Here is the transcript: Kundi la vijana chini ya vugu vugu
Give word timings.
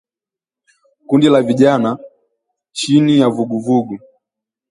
Kundi 1.07 1.27
la 1.29 1.41
vijana 1.41 1.97
chini 2.73 3.19
ya 3.19 3.29
vugu 3.29 3.59
vugu 3.59 3.99